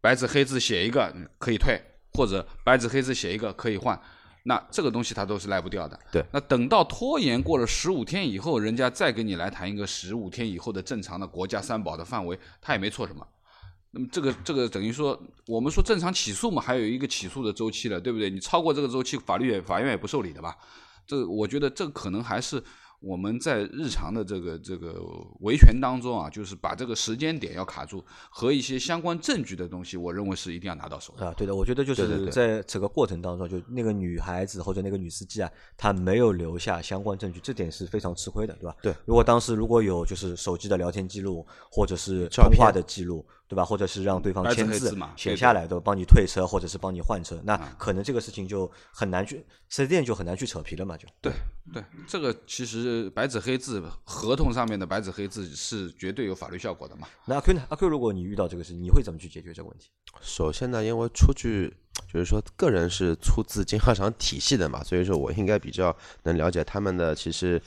[0.00, 1.80] 白纸黑字写一个嗯可以退，
[2.12, 4.00] 或者白纸黑字写一个可以换，
[4.44, 5.98] 那这个东西他都是赖不掉的。
[6.10, 13.26] 对，那等到拖延过了十五天以后，人家再跟你来谈一个十五天以后的正常的国家三保的范围，他也没错什么。
[13.90, 18.30] 那么这个这个等于说，我们说正常起诉嘛，还有一个起诉的周期了，对不对？
[18.30, 20.56] 你超过这个周期，法律也法院也不受理的吧？
[21.06, 22.62] 这我觉得这可能还是。
[23.00, 24.94] 我们在日常的这个这个
[25.40, 31.32] 维权当中啊，就是把这个时间点要卡住，和一些相关证据的东西，我认为是一定要拿到手啊。
[31.36, 38.76] 对的，我觉得就是在整个过程当中，就那个女孩子或者那个女司机啊，她没有留下相关证据，这点是非常吃亏的，对吧？
[38.82, 38.94] 对。
[39.06, 43.26] 如果当时如果有就是手机的聊天记录或者是通话的记录。
[43.50, 43.64] 对吧？
[43.64, 50.96] 或者是让对方签字写下来，都帮你退车或者是帮你换车，那可能这个事情就很难去四 S 店就很难去扯皮了嘛？
[50.96, 51.32] 就对
[51.72, 57.08] 对，这个其实白纸黑字合同上面的白纸黑字是绝对有法律效果的嘛？
[57.24, 57.62] 那阿 Q 呢？
[57.70, 59.90] 阿 Q，如果你遇到这个事，你会怎么去解决这个问题？
[60.20, 61.74] 首先呢，因为出具
[62.12, 67.60] 就是说个人是出自经销商体系的嘛，所以说我应该比较能了解他们的其实。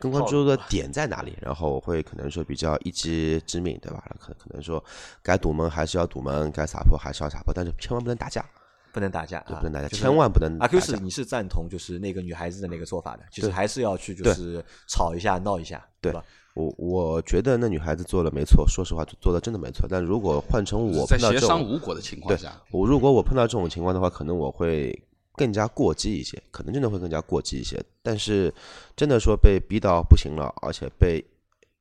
[0.00, 1.36] 更关注的 点在哪里？
[1.42, 4.02] 然后我会可能说比较一击致命，对吧？
[4.18, 4.82] 可可能说
[5.22, 8.44] 该堵门还是要堵门，该撒泼还是要撒泼，但是千万不能打架，
[8.92, 10.56] 不能打架，不能打架，千万不能。
[10.58, 16.24] 阿 Q 是你是赞同就是那个女孩子的那个做法的，就是还是要去就是吵一下闹一下，对吧？
[16.54, 19.86] 我我觉得那女孩子做的没错，说实话做的真的没错。
[19.88, 24.98] 但如果换成我，在协商无果的情况下，我如果我碰到这种情况的话，可能我会。
[25.40, 27.82] 更加过激一些，可能真的会更加过激一些。
[28.02, 28.52] 但是，
[28.94, 31.24] 真的说被逼到不行了，而且被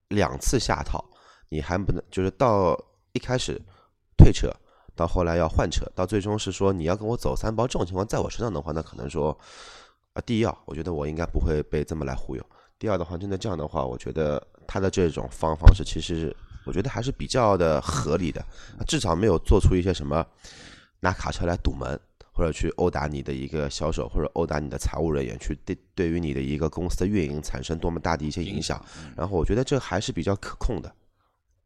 [0.08, 1.04] 两次下套，
[1.50, 2.74] 你还不能就是到
[3.12, 3.62] 一开始
[4.18, 4.50] 退车，
[4.96, 9.38] 到后来要换车，到最终是说你要跟我走三包，这种情况在我身上的话，那可能说
[10.14, 12.46] 啊，第一啊，我觉得我应该不会被这么来忽悠。
[12.78, 16.34] 第二的话，真的这样的话，我觉得他的这种方方式，其实
[16.66, 18.42] 我觉得还是比较的合理的，
[18.88, 20.26] 至少没有做出一些什么
[21.02, 22.00] 拿卡车来堵门。
[22.40, 28.82] 或者去殴打你的一个销售，或者殴打你的财务人员，去对对于你的一个公司的运营产生多么大的一些影响。
[29.18, 30.90] 然后我觉得这还是比较可控的。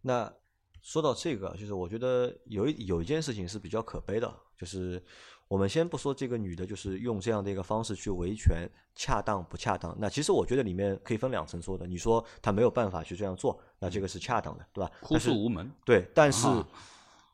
[0.01, 0.33] 那
[0.81, 4.99] 说到这个，就是我觉得有一有一件事情是比较可悲的，就是
[5.47, 9.95] 我们先不说这个女的，就是用这样的一个方式去维权，恰当不恰当？
[9.99, 11.85] 那其实我觉得里面可以分两层说的。
[11.85, 14.91] 你说她没有办法去这样做，那这个是恰当的，对吧？
[15.01, 15.69] 哭诉无门。
[15.85, 16.47] 对，但是。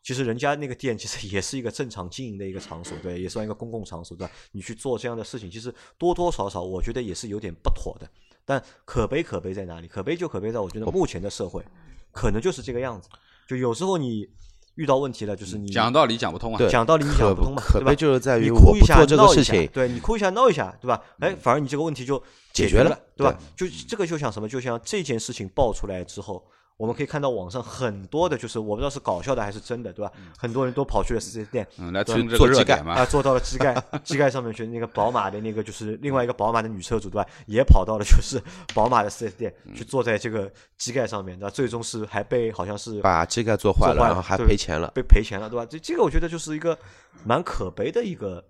[0.01, 4.33] 其实人家那个店 其实也是一个正常经营的一个场所，对，也算一个公共场所，对吧？
[4.53, 8.09] 你去做这样的事情，其实多多少少我觉得也是有点不妥的。
[8.45, 9.87] 但可悲可悲在哪里？
[9.87, 11.63] 可悲就可悲在我觉得目前的社会
[12.11, 13.07] 可能就是这个样子。
[13.47, 14.27] 就有时候你
[14.75, 20.99] 遇到问题了，就是你讲道理讲不通啊，讲道理你讲不通嘛，可悲就是在于哭一下闹一下，对你哭一下闹一下，对吧？
[21.19, 22.21] 哎，反而你这个问题就
[22.53, 23.37] 解决了，对吧？
[23.55, 24.49] 就这个就像什么？
[24.49, 26.43] 就像这件事情爆出来之后。
[26.79, 30.09] 我们可以看到网上很多的，就是我不知道是搞笑的还是真的，对吧？
[30.37, 32.15] 很多人都跑去了四 S 店，嗯，来做
[32.53, 37.29] 机盖啊，做到了机盖， 机盖上面去那个宝马的那个，就是另外一个宝马的女车主，对吧？
[37.47, 38.41] 也跑到了就是
[38.73, 45.65] 宝马的四 S 店去坐在这个机盖上面，那最终是还被好像是把机盖做坏了，然后还赔钱了，被赔钱了，对吧？
[45.69, 46.79] 这这个我觉得就是一个
[47.25, 48.41] 蛮可悲的一个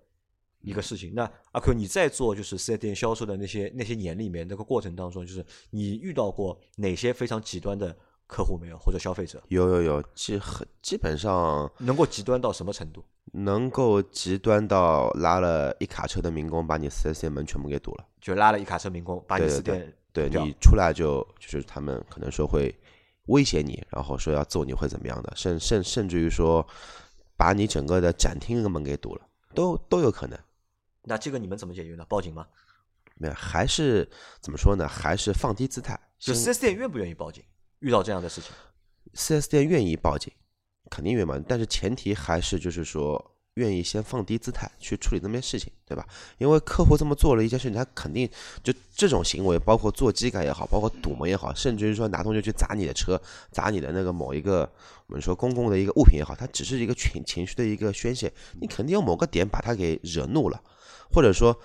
[0.60, 1.12] 一个事情。
[1.16, 7.92] 那阿 Q，你在做就是四 S 店销售的那些那些年里面，那个过程当中，就是你遇到过哪些非常极端的？
[8.30, 13.04] 客户没有，或者消费者有有有，基很基本上能够极端到什么程度？
[13.32, 22.74] 能够极端到拉了一卡车的民工把你四 S 店门全部给堵了，就拉了一卡车民工把你四店对你出来就就是他们可能说会
[23.26, 26.66] 威胁你，然后说要揍你会怎么样的，甚甚甚至于说
[27.36, 29.22] 把你整个的展厅的门给堵了，
[29.54, 30.38] 都都有可能。
[31.02, 32.04] 那这个你们怎么解决呢？
[32.08, 32.46] 报警吗？
[33.14, 34.08] 没有，还是
[34.40, 34.88] 怎么说呢？
[34.88, 35.98] 还是放低姿态。
[36.18, 37.44] 就四 S 店愿不愿意报警？
[37.80, 38.52] 遇到这样的事情，
[39.14, 40.32] 四 S 店愿意报警，
[40.90, 46.06] 肯定愿意，但是前提还是就是说愿意先放低姿态去处理这件事情，对吧？
[46.38, 48.28] 因为客户这么做了一件事情，他肯定
[48.62, 54.70] 就这种行为，包括做机改也好，包括堵门也好，甚至于说拿东西去砸你的车，砸你的那个某一个
[55.06, 60.62] 我们说公共的一个物品也好，它只是一个情情绪的一个宣泄，你肯定有某个点把他给惹怒了，
[61.10, 61.58] 或者说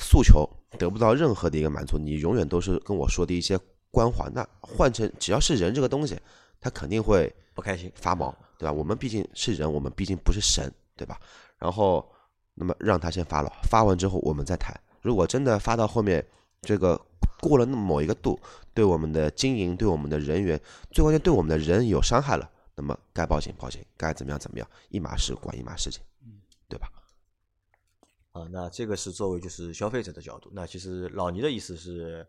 [0.00, 3.56] 诉求得不到任何的一个满足，你永远都是跟我说的一些。
[3.90, 6.18] 关怀，那换成只要是人这个东西，
[6.60, 8.72] 他肯定会不开心、发毛，对吧？
[8.72, 11.18] 我们毕竟是人，我们毕竟不是神，对吧？
[11.58, 12.06] 然后，
[12.54, 14.78] 那么让他先发了，发完之后我们再谈。
[15.00, 16.22] 如果真的发到后面，
[16.60, 17.00] 这个
[17.40, 18.38] 过了那么某一个度，
[18.74, 26.02] 对我们的经营、对我们的人员，最关键对我们的人有伤害了，那么该报警报警，该怎么样怎么样，一码事管一码事情，
[26.68, 26.90] 对吧？
[28.32, 30.50] 啊，那这个是作为就是消费者的角度。
[30.52, 32.26] 那其实老倪的意思是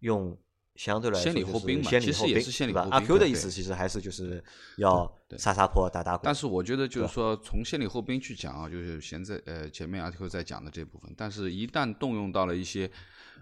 [0.00, 0.36] 用。
[0.76, 2.90] 相对来说，先礼后兵嘛，其实也是先礼后兵。
[2.90, 4.42] 阿 Q 的意思其实还是就是
[4.76, 6.22] 要撒撒泼、打打滚。
[6.24, 12.90] 但是我觉得就是说，从先礼后兵去讲啊，就是现在呃前面阿 Q 在讲的这部分，但是一旦动用到了一些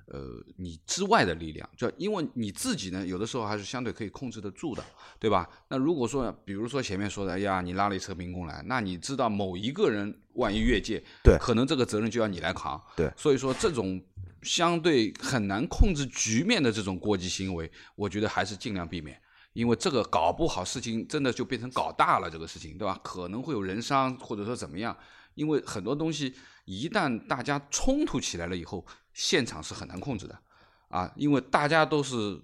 [0.07, 4.85] 呃你之外的力量，就因为你自己呢，有的时候还是相对可以控制得住的，
[5.19, 5.49] 对吧？
[5.69, 13.99] 那如果说，比如说前面说的，哎呀，你拉了一车民工来，那你知道某一个人万一越界，对可能这个责任就要你来扛，对所以说这种
[14.43, 19.21] 相对很难控制局面的这种过激行为，我觉得还是尽量避免。
[19.53, 22.99] 因为这个搞不好，事情真的就变成搞大了，这个事情，对吧？
[23.05, 24.97] 可能会有人伤，或者说怎么样？
[25.35, 30.39] 因为很多东西一旦大家冲突起来了以后，现场是很难控制的，
[30.89, 32.41] 啊，因为大家都是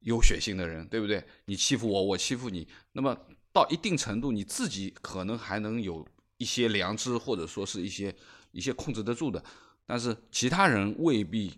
[0.00, 1.22] 有血性的人，对不对？
[1.44, 3.14] 你欺负我，我欺负你，那么
[3.52, 6.06] 到一定程度，你自己可能还能有
[6.38, 8.14] 一些良知，或者说是一些
[8.52, 9.44] 一些控制得住的，
[9.90, 11.52] 但是其他人未必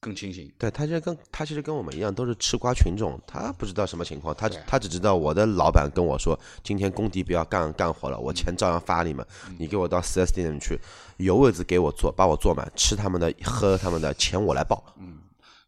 [0.00, 0.52] 更清醒。
[0.58, 9.24] 对他其实跟他其实跟我们一样，都是吃瓜群众，他不知道什么情况，他他只知道我的老板跟我说，今天工地不要干干活了，我钱照样发你们，
[9.60, 10.76] 你给我到四 S 店去，
[11.18, 14.92] 有位子给我坐，把我坐满，吃他们的，喝他们的，钱我来报。
[14.98, 15.20] 嗯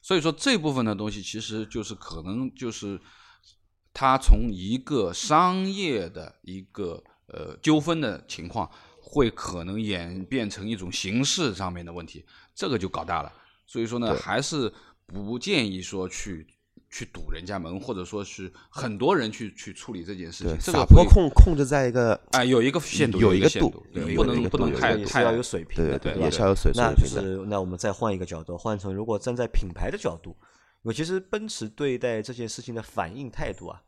[0.03, 3.01] 所以说这部分的东西，其实就是可能就是
[3.95, 8.71] 他从一个商业的一个呃纠纷的情况，
[9.15, 13.33] 会可能演变成一种形式上面的问题，这个就搞大了。
[13.65, 14.73] 所以说呢，还是
[15.07, 16.45] 不建议说去
[16.91, 27.07] 去堵人家门，或者说是很多人去去处理这件事情，，这个撒泼会控控制在一个哎有一个限度，有一个度限度，对，不能不能太太也是要有水平的，对也是要有水平那就。
[27.07, 30.37] 是那我们再换一个角度，换成如果站在品牌的角度，
[30.83, 33.81] 我其实奔驰对待这件事情的反应态度啊，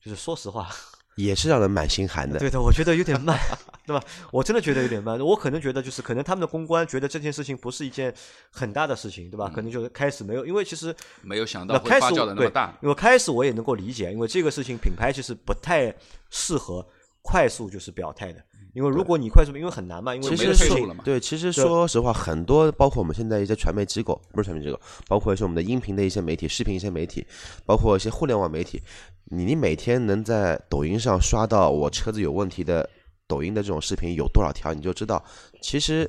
[0.00, 0.68] 就是说实话，
[1.16, 2.38] 也是让人蛮心寒的。
[2.38, 3.38] 对的，我觉得有点慢，
[3.86, 4.02] 对吧？
[4.30, 5.18] 我真的觉得有点慢。
[5.18, 8.14] 我可能觉得就是可能他们的公关觉得这件事情不是一件
[8.50, 9.50] 很大的事情，对吧？
[9.52, 12.72] 可能就是开始没有，因为其实没有想到会发酵的那么大。
[12.82, 15.94] 因为开始我也能够理解，因为这个事情品牌其实不太
[16.30, 16.86] 适合
[17.22, 18.44] 快速就是表态的，
[18.76, 27.26] 因为如果你快速，因为很难嘛，因为其没这个事情得退路了嘛对，其实说实话，很多包括我们现在一些传媒机构，不是传媒机构，包括一些我们的音频的一些媒体、视频一些媒体，
[27.64, 28.82] 包括一些互联网媒体，
[29.30, 32.86] 你你每天能在抖音上刷到我车子有问题的
[33.26, 35.24] 抖音的这种视频有多少条，你就知道，
[35.62, 36.06] 其实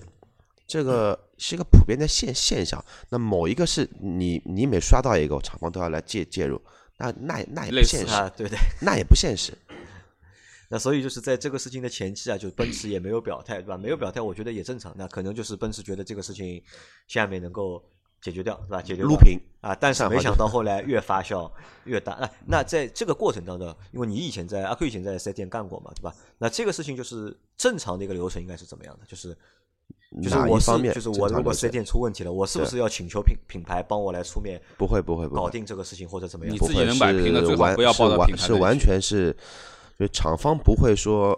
[0.68, 2.84] 这个是一个普遍的现现象。
[3.08, 6.62] 那某一个是你你每刷到一个，厂方都要来介介入，
[6.98, 8.60] 那那那也不现实，啊，对对。
[8.82, 9.54] 那也不现实。
[10.70, 13.78] 那所以就是在这个事情的前期啊，就奔驰也没有表态，对吧？
[13.78, 14.94] 没有表态，我觉得也正常。
[14.98, 16.62] 那可能就是奔驰觉得这个事情
[17.08, 17.84] 下面能够
[18.22, 18.82] 解决掉，是吧？
[18.82, 21.50] 解决掉录屏啊，但是没想到后来 越发酵
[21.86, 22.18] 越大。
[22.20, 26.14] 那那在这个过程当中，因为你以前在阿 Q 以前在四 S 店干过嘛，对吧？
[26.38, 29.06] 那这个事情就是正常的一个流程应该是怎么样的？
[29.08, 29.36] 就是
[30.22, 36.60] 就是我是方面就是我如果四 S 店出问题了，我是不是要请求品品牌帮我来出面不会不会不会搞定这个事情或者怎么样你？
[36.60, 39.38] 自己能摆平了最完不要报到是完是完品牌那里去全是，
[40.00, 41.38] 就厂方不会说，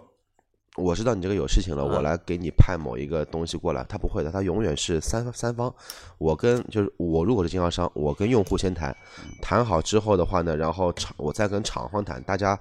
[0.76, 5.74] 我知道你这个有事情了，我嗯来给你派某一个东西过来，他不会的，他永远是三三方，
[6.18, 8.94] 我跟就是我如果是经销商，我跟用户先谈，
[9.42, 12.58] 谈好之后的话呢，然后厂我再跟厂方谈，大家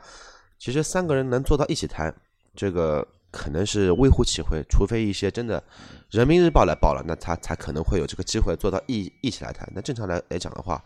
[0.57, 2.13] 其实三个人能坐到一起谈，
[2.55, 5.61] 这个可能是微乎其微，除非一些真的
[6.09, 9.69] 人民日报来报了，那他才可能会有这个机会做到一一起来谈。
[9.75, 10.83] 那正常来来讲的话，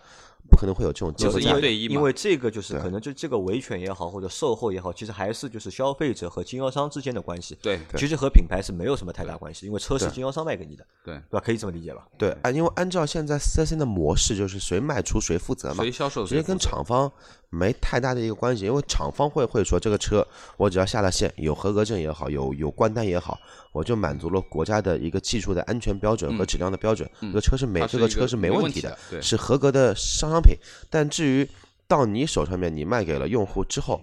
[0.50, 7.58] 不可能会有这种机就是一对一因为这个就是可能就这个维权也好，或者售后也好，其实还是就是消费者和经销商之间的关系。
[7.62, 11.40] 对其实和品牌是没有什么太大关系，因为车是经销商卖给你的，对，对吧？
[11.40, 12.06] 可以这么理解吧？
[12.18, 17.12] 对，啊，因为按照现在四 S 店的模式，就是谁卖出谁负责嘛谁，销售谁负责厂方
[17.54, 23.40] 没太大的一个关系，因为厂方会会说这个车我只要下了线，有合格证也好，有有关单也好，
[23.72, 30.58] 我就满足了国家的一个技术的安全标准和质量的标准，这个车是没是这个车是没没问题的，是合格的商商品。
[30.90, 31.48] 但至于
[31.88, 34.02] 到你手上面，你卖给了用户之后，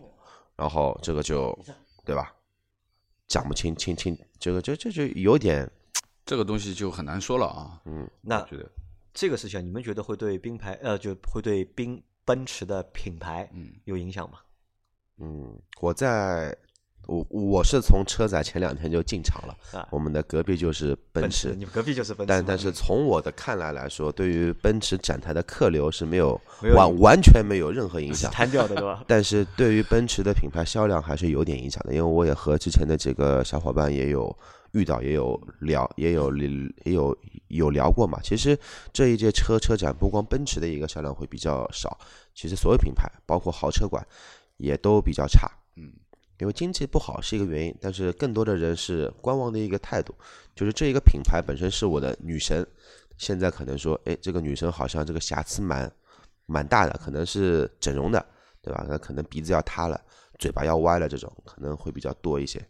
[0.54, 1.58] 然后这个就
[2.04, 2.32] 对吧？
[3.26, 5.68] 讲不清清清，这个这这就有点
[6.26, 7.80] 这个东西就很难说了啊。
[7.86, 8.68] 嗯那觉得
[9.12, 14.38] 这个事情，你们觉得会对冰牌呃，就会对冰奔驰的品牌嗯有影响吗？
[15.20, 16.56] 嗯，我在
[17.08, 28.30] 我我是从车展前两天就进场了，啊，我们的隔壁就是奔奔驰，你们隔壁就是奔驰，但但是从我的看来来说，对于奔驰展台的客流是没有没有完完全没有任何影响。
[28.30, 29.02] 摊掉的对吧？
[29.08, 34.34] 但是对于奔驰的品牌销量还是有点影响的，因为我也和之前的几个小伙伴也有
[34.72, 37.16] 遇到，也有聊，也有也有
[37.48, 38.20] 有聊过嘛。
[38.22, 38.58] 其实
[38.92, 41.98] 这一届车车展，不光奔驰的一个销量会比较少，
[42.34, 44.06] 其实所有品牌，包括豪车馆，
[44.56, 45.50] 也都比较差。
[45.76, 45.92] 嗯，
[46.38, 50.14] 因为经济不好是一个原因，但是更多的人是观望的一个态度，
[50.54, 52.66] 就是这一个品牌本身是我的女神，
[53.16, 55.90] 现在可能说，哎，这个女神好像这个瑕疵蛮
[56.46, 58.24] 蛮大的，可能是整容的，
[58.62, 58.86] 对吧？
[58.88, 60.00] 那可能鼻子要塌了，
[60.38, 62.64] 嘴巴要歪了，这种可能会比较多一些。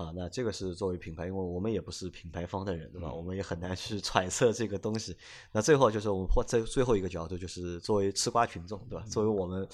[0.00, 3.12] 啊，那这个是作为品牌，因为我们也不是品牌方的人，对吧？
[3.12, 5.14] 我们也很难去揣测这个东西。
[5.52, 9.04] 那最后就是我们或最最后一个角度，就是作为吃瓜群众，对吧？
[9.06, 9.68] 作为我们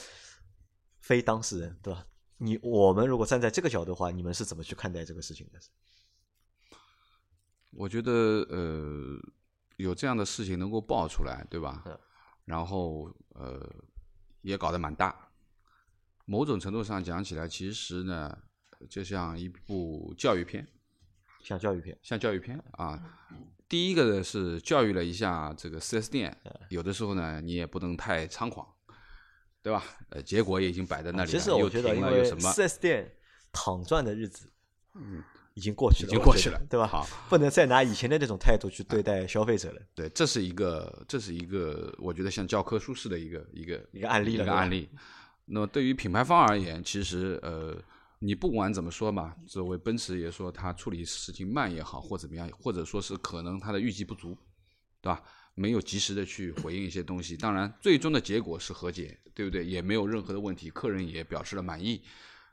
[1.00, 2.04] 非当事人，对吧？
[2.38, 5.60] 你我们如果站在这个角度的话，你们是怎么去看待这个事情的？
[7.70, 8.12] 我觉得
[8.50, 9.16] 呃，
[9.76, 11.84] 有这样的事情能够爆出来，对吧？
[12.44, 13.64] 然后呃，
[14.42, 15.30] 也搞得蛮大。
[16.24, 18.36] 某种程度上讲起来，其实呢。
[18.88, 20.66] 就像一部教育片，
[21.42, 23.00] 像教育片，像教育片啊。
[23.68, 26.36] 第一个呢是教育了一下这个四 S 店，
[26.68, 28.64] 有的时候呢你也不能太猖狂，
[29.60, 29.82] 对吧？
[30.10, 31.38] 呃，结果也已经摆在那里了。
[31.38, 33.12] 其实我觉得，因为四 S 店
[33.50, 34.48] 躺赚的日子，
[34.94, 35.20] 嗯，
[35.54, 36.86] 已经过去了，已经过去了，对吧？
[36.86, 39.82] 好，不能再拿以前的那种态度去对待消费者了。
[39.96, 44.88] 对，这是一个，这是一个，我觉得像教科书式的一个一个一个案例，一个案例。
[45.46, 47.76] 那么对于品牌方而言，其实呃。
[48.18, 54.36] 你不管怎么说嘛，作为奔驰也说他处理事情慢也好，或怎么样，或者说是可能他的预计不足，
[55.02, 55.22] 对吧？
[55.54, 57.36] 没有及时的去回应一些东西。
[57.36, 59.64] 当然，最终的结果是和解，对不对？
[59.64, 62.02] 也没有任何的问题，客人也表示了满意。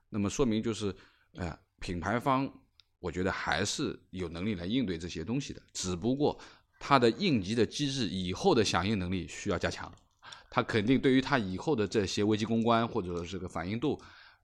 [0.10, 0.94] 那么说明就是，
[1.36, 2.50] 呃，品牌方
[3.00, 6.40] 我觉得还是有能力来应对这些东西的，只不过
[6.80, 9.92] 它的应急的机制以后的响应能力需要加强。
[10.50, 14.00] 它肯定对于它以后的这些危机公关或者说这个反应度。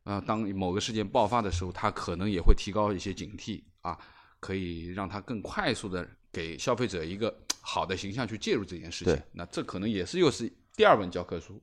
[0.10, 3.96] 啊，当某个事件爆发的时候，他可能也会提高一些警惕啊，
[4.40, 9.22] 可以让他更快速的给消费者一个好的形象去介入这件事情。
[9.34, 11.62] 那这可能也是又是第二本教科书。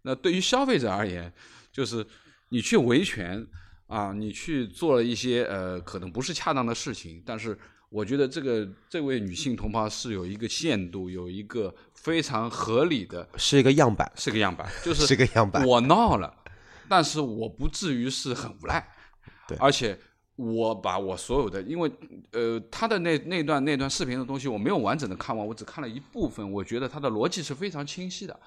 [0.00, 1.30] 那对于消费者而言，
[1.70, 2.06] 就是
[2.48, 3.46] 你去维权
[3.88, 7.58] 啊，你去做了一些呃可能不是恰当的事情，但是
[7.90, 15.62] 我觉得这个这位女性同胞是有一个限度，有一个非常合理的，是一个样板，是个样板，就是是个样板。
[15.66, 16.32] 我闹了。
[16.88, 18.86] 但是我不至于是很无赖，
[19.46, 19.98] 对，而且
[20.36, 21.90] 我把我所有的，因为
[22.32, 28.38] 呃，他的那那段那段视频的东西我没有完整的看完，我只看了一部分，我觉得他的逻辑是非常清晰的，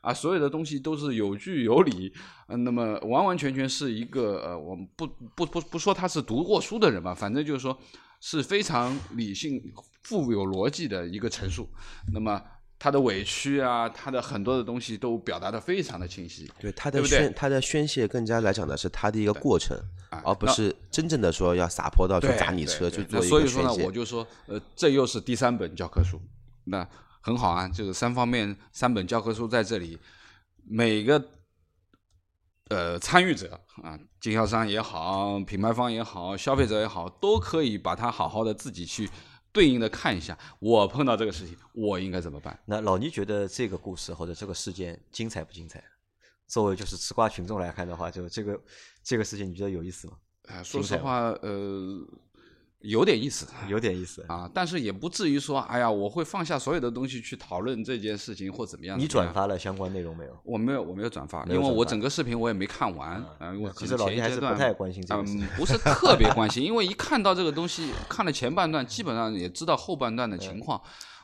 [0.00, 2.12] 啊，所有的东西都是有据有理，
[2.48, 7.78] 嗯，那么完完全全是一个呃，我们不不不不说他是读过书的人吧，反正就是说
[8.20, 9.62] 是非常理性、
[10.02, 11.68] 富有逻辑的一个陈述，
[12.12, 12.42] 那么。
[12.78, 16.48] 他的委屈啊，他的很多的东西都表达的非常的清晰。
[16.60, 19.76] 对他的宣，他的宣泄更加来讲的是他的一个过程，
[20.22, 26.20] 而不是真正的说要撒泼到去砸你车去做一个所以说呢，我就说，呃，这又是第三本教科书，
[26.64, 26.88] 那
[27.20, 29.98] 很好啊，就是三方面三本教科书在这里，
[30.64, 31.20] 每个
[32.68, 39.10] 呃参与者啊，经销商也好，品牌方也好，消费者也好，都可以把它好好的自己去。
[39.58, 42.56] 对应的看一下，我碰到这个事情，我应该怎么办？
[42.64, 45.82] 那老倪觉得这个故事或者这个事件精彩不精彩？
[46.46, 48.62] 作为就是吃瓜群众来看的话，就这个
[49.02, 50.16] 这个事情，你觉得有意思吗？
[50.44, 52.06] 啊，说实话，呃。
[52.80, 58.96] 有点意思，有点意思啊，但是也不至于说，哎呀，我会放下所有的东西去讨论这件事情或怎么样。
[58.96, 60.40] 你转发了相关内容没有？
[60.44, 63.20] 我没有，我没有转发，因为我整个视频我也没看完。
[63.40, 65.22] 嗯，我其实老倪还是不太关心这个。
[65.22, 70.80] 嗯，不是特别关心，因为一看到这个东西，看了前半段，基本上也知道后半段的情况，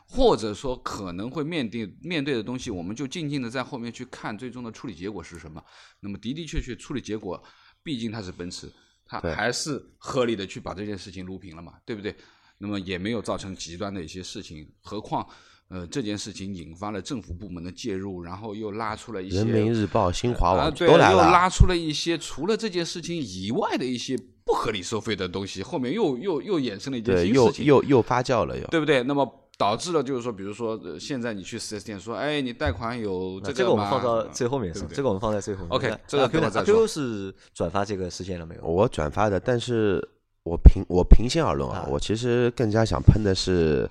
[0.08, 5.62] 或者说可能会面对面对的东西，我们就静静的在后面去看最终的处理结果是什么。
[6.00, 7.40] 那么的的确确，处理结果
[7.84, 8.68] 毕竟它是奔驰。
[9.06, 12.14] 他还是合理的去把这件事情撸平了嘛，对不对？
[12.58, 15.26] 那么也没有造成极端的一些事情，何况
[15.68, 29.02] 呃这件事情引发了政府部门的介入，然后又拉出了一些人民日报、新华网都来了，又拉出了一些除了这件事情以外的一些不合理收费的东西，后面又又又衍生了一件新事情，又又又发酵了，又对不对？
[29.02, 29.43] 那么。
[29.56, 35.70] 导致了就是说，比如说现在你去四 S 店说，哎，你贷款有这个这个我们放到最后面说，这个我们放在最后面。
[35.70, 38.62] OK，这个 Q Q 是转发这个事件了没有？
[38.66, 40.06] 我转发的，但是
[40.42, 43.88] 我平我平心而论啊，我其实更加想喷的是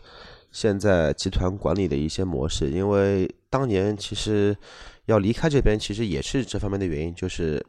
[0.51, 4.55] 现在集团管理的一些模式，因为当年其实
[5.05, 7.65] 要离开这边，其实也是这方面的原因，就是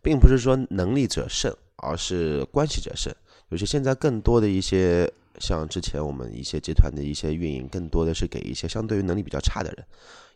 [0.00, 3.12] 并不是说能力者胜，而是关系者胜，
[3.50, 5.12] 就是现在更多的一些。
[5.40, 9.86] 像之前我们一些集团的一些运营，更多的是给一些相对于能力比较差的人，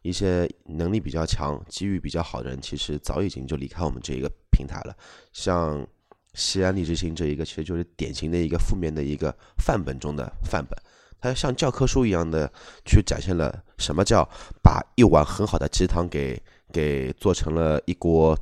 [0.02, 4.96] 一些能力比较强、机遇比较好的人，其实早已经就离开我们这一个平台了。
[5.32, 5.86] 像
[6.34, 10.78] 西安利之星这一个，其实就是典型的一个负面的一个范本中的范本，
[11.20, 12.52] 它像教科书一样的
[12.84, 14.28] 去展现了什么叫
[14.62, 16.40] 把一碗很好的鸡汤给
[16.72, 18.38] 给做成了一锅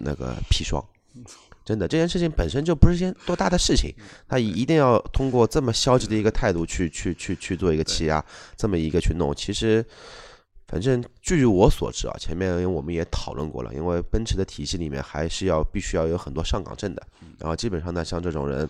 [0.00, 0.84] 那个砒霜。
[1.64, 3.94] 真的，这件事情本身就不是件多大的事情，
[4.28, 8.24] 他一定要通过这么消极的一个态度去去去去做一个欺压，
[8.56, 9.34] 这么一个去弄。
[9.34, 9.84] 其实，
[10.66, 17.06] 反正据我所知啊，前面我们也讨论过了，因为奔驰的体系里面还是要必须要有很多上岗证的，
[17.38, 18.68] 然后基本上呢，像这种人，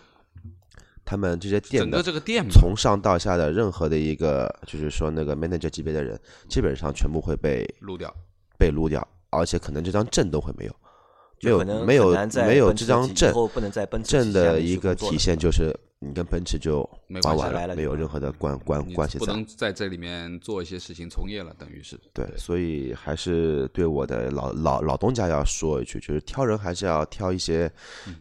[1.05, 8.15] 他们这些店整的个这个店从上到下的任何的一个，就是说那个 manager 级别的人，基本上全部会被撸掉。
[8.59, 10.77] 被撸掉，而且可能这张证都会没有，
[11.43, 12.11] 没有就没有
[12.47, 19.27] 没有这张证后不能在奔驰证的一个体现就是你跟奔驰就没关系玩完没有任何的关关关系在。
[19.27, 27.71] 不能在这里面做一些事情从业了，等于是对，所以还是对我的老老老东家要说一句，就是挑人还是要挑一些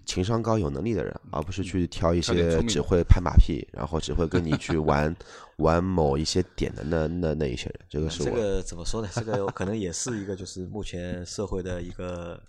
[0.06, 5.16] 情商高、有能力的人，而不是去挑一些只会拍马屁，然后只会跟你去玩
[5.60, 7.80] 玩某一些点的那那那一些人。
[7.90, 9.08] 这个是我这个怎么说呢？
[9.14, 12.42] 这个可能也是一个就是目前社会的一个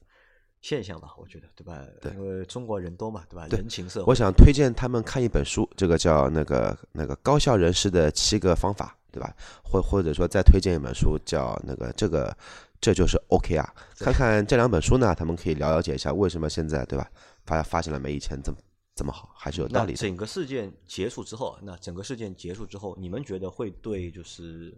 [0.60, 1.82] 现象吧，我觉得，对吧？
[2.00, 3.46] 对因为中国人多嘛，对吧？
[3.48, 4.06] 对人情社会。
[4.10, 9.34] 我想推荐他们看一本书，这个叫那个那个高效人士的七个方法，对吧？
[9.64, 12.36] 或或者说再推荐一本书，叫那个这个
[12.80, 13.74] 这就是 OK 啊。
[13.96, 17.10] 看看这两本书呢，他们可以了解一下为什么现在对吧
[17.46, 18.58] 发发现了没以前这么
[18.94, 19.98] 这么好，还是有道理的。
[19.98, 24.76] 整个事件结束之后，那整个事件结束之后，你们觉得会对就是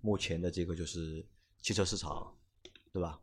[0.00, 1.24] 目前的这个就是
[1.62, 2.26] 汽车市场，
[2.92, 3.16] 对吧，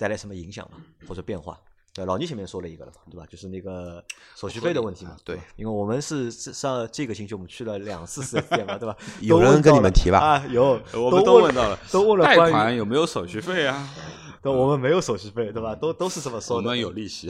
[0.00, 0.78] 带来什么影响嘛？
[1.06, 1.58] 或者变化？
[1.92, 3.26] 对，老倪前面说了一个了嘛，对吧？
[3.28, 4.02] 就是那个
[4.34, 5.14] 手续费的问题嘛。
[5.24, 8.96] 对因为我们是是上这个星期我们去了两次四 S 店嘛，对吧？
[9.20, 13.86] 有人跟你们提吧啊，有， 我们都问到了，都问了贷款有没有手续费啊？
[14.40, 15.74] 对，我们没有手续费，对吧？
[15.74, 16.62] 都都是这么说的。
[16.62, 17.28] 我们有利息。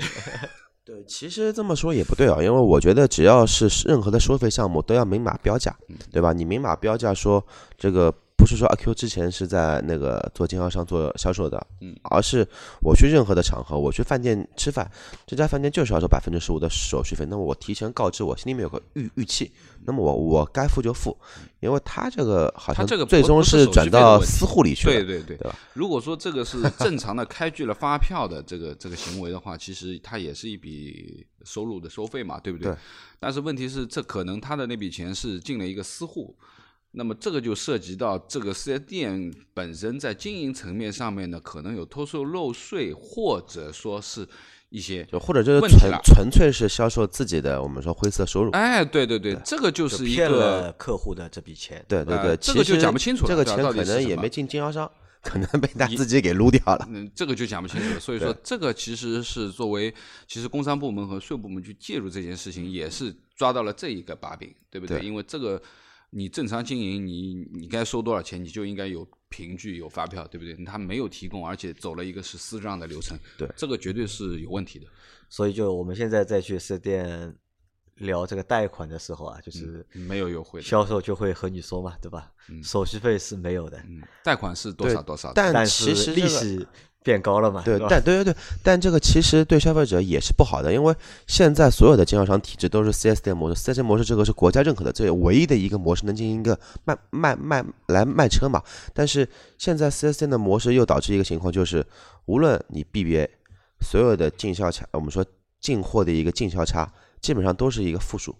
[0.84, 5.74] 对，其实这么说也不对啊，因为我觉得只要是任何的收费项目都要明码标价，
[6.12, 6.32] 对吧？
[6.32, 7.44] 你明码标价说
[7.76, 12.46] 这个不是说阿 Q 之前是在那个做经销商做销售的，嗯，而是
[12.80, 14.90] 我去任何的场合，我去饭店吃饭，
[15.26, 19.52] 这家饭店就是要收百分之十五的手续费，那么我提前告知我心里面有个预预期，
[19.84, 21.14] 那么我我该付就付，
[21.60, 25.54] 因为他这个好像他这个最终是转到私户里去了，对对对对吧？
[25.74, 32.72] 如果说这个是正常的开具了发票的这个这个行为的话，其实它也是一笔收入的收费嘛，对不对？
[32.72, 32.76] 对
[33.18, 36.34] 但是问题是，这可能他的那笔钱是进了一个私户，
[36.92, 44.26] 那么这个就涉及到这个四 S 店本身在经营层面上面呢，可能有偷税漏税，或者说是
[44.70, 51.84] 一些就或者就是纯纯粹是销售自己的我们说灰色收入，哎，对对对，这个就就是一个客户的这笔钱。
[51.88, 54.90] 对对对，呃这个就讲不清楚了这个钱可能也没进经销商，
[55.22, 56.88] 可能被他自己给撸掉了。
[56.90, 58.00] 嗯，这个就讲不清楚了。
[58.00, 59.92] 所以说，这个其实是作为
[60.26, 64.98] 其实工商部门和税务部门去介入这件事情，也是抓到了这一个把柄，对不对？
[64.98, 65.60] 对因为这个
[66.10, 70.64] 你正常经营，你你该收多少钱，你就应该有凭据、有发票，对不对？
[70.64, 74.86] 他没有提供，而且走了一个是私账的流程，对这个绝对是有问题的。
[75.28, 77.36] 所以就我们现在再去四 S 店
[77.94, 82.32] 聊这个贷款的时候啊，就是没有优惠，销售就会和你说嘛，对吧？
[82.64, 86.66] 手续费是没有的，嗯，贷款是多少多少，但但其实这个利息
[87.02, 90.94] 变高了嘛，对，但对对对，但这个其实对消费者也是不好的，因为
[91.26, 98.62] 现在所有的经销商体制都是 4S 店模式，4S 店模式这个是国家认可的，这唯一的一个模式能进行一个卖卖卖来卖车嘛。
[98.92, 99.26] 但是
[99.56, 101.84] 现在 4S 店的模式又导致一个情况，就是
[102.26, 103.28] 无论你 BBA
[103.80, 105.24] 所有的进销差，我们说
[105.58, 106.86] 进货的一个进销差，
[107.22, 108.36] 基本上都是一个负数。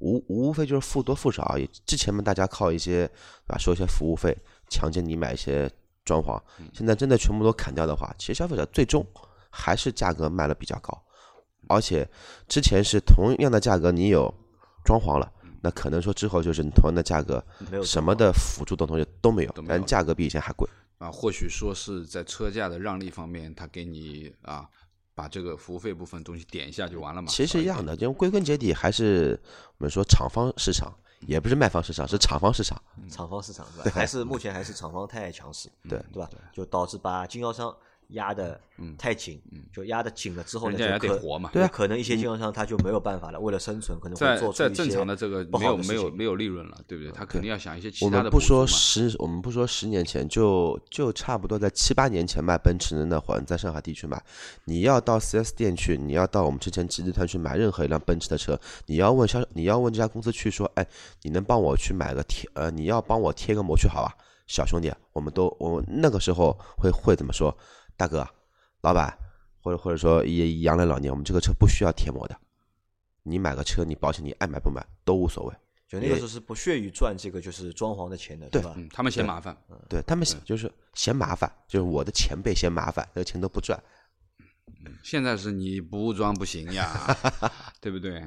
[0.00, 1.68] 无无非就是负多负少而已。
[1.84, 3.04] 之前嘛，大家靠一些
[3.46, 4.36] 对吧，收一些服务费，
[4.68, 5.68] 强制你买一些
[6.08, 6.40] 装潢。
[6.72, 9.06] 现在真的全部都砍掉的话，其实消费者最终
[9.50, 10.96] 还是价格卖的比较高，
[11.68, 12.08] 而且
[12.48, 14.32] 之前是同样的价格，你有
[14.84, 15.30] 装潢了，
[15.60, 17.44] 那可能说之后就是你同样的价格，
[17.84, 20.66] 什么的辅助的东西都没有都，没有但价格比以前还贵。
[20.98, 24.66] 啊，或许说是在车价的让利方面，他给你啊，
[25.14, 27.28] 把这个服务费部分东西点一下就完了嘛。
[27.28, 29.40] 其实一样的，因为归根结底还是
[29.78, 32.80] 我们说厂方市场，也不是卖方市场，是厂方市场。
[33.10, 33.90] 厂方市场是吧？
[33.94, 36.30] 还是目前还是厂方太强势，对对吧？
[36.52, 37.74] 就导致把经销商
[38.08, 38.58] 压的
[38.96, 39.40] 太紧，
[39.72, 41.50] 就压的紧了之后呢，人家就可得活嘛。
[41.52, 45.96] 对啊可能一些经销商他就没有办法了，为了生存，可能会做出一些在正常的这个不没有好的事情。
[45.98, 47.12] 没有没有利润了，对不对？
[47.12, 54.22] 他肯定要想一些其我他的们不说十，我们不说十年前，就就差不多在七八年前卖奔驰的那会儿，在上海地区买，
[54.64, 60.86] 你要到 4S 店去，你要到我们之前集集团去买任何一辆奔驰的车，你要问销，你要问这家公司去说，哎，
[61.22, 67.54] 你能帮我去买个贴，呃，你要帮我贴个膜去好吧，小兄弟，我们都我那个时候会会怎么说，
[67.98, 68.26] 大哥，
[68.80, 69.18] 老板，
[69.60, 72.40] 或者或者说杨杨澜老聂，我们这个车不需要贴膜的，
[73.24, 75.54] 你买个车，你保险你爱买不买都无所谓。
[75.88, 78.74] 就那个时候是不屑于赚这个就是装潢的钱的，对吧？
[78.76, 79.56] 嗯，他们嫌麻烦，
[79.88, 83.82] 对他们就是嫌麻烦，就是我的前辈嫌麻烦，这个钱都不赚。
[85.02, 87.16] 现在是你不装不行呀，
[87.80, 88.22] 对不对？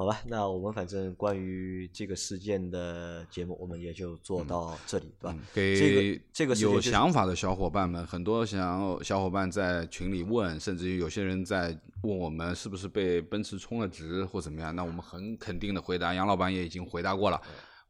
[0.00, 5.36] 好吧，那我们反正关于这个事件的节目，我们也就做到这里，对吧？
[5.52, 14.74] 给这个这个有想法的小伙伴们，很多想小伙伴在群里问，甚至于有些人在问我们是不是被奔驰充了值或怎么样。
[14.74, 17.38] 那我们很肯定的回答，杨老板也已经回答过了，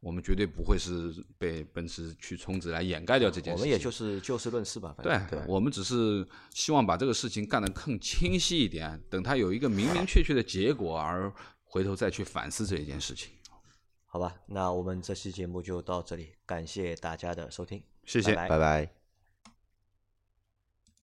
[0.01, 3.59] 我们绝对不会是被奔驰去充值来掩盖掉这件事情。
[3.59, 11.31] 我们也就是就事论事吧，反正对，我们只是希望把这个事情干得更清晰一点，等它有一个明明确确的结果，而
[11.71, 13.31] 回头再去反思这一件事情。
[14.05, 19.00] 好吧，那我们这期节目就到这里，感谢大家的收听，谢谢拜拜拜拜。